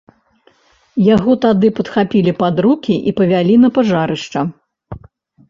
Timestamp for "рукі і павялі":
2.67-3.61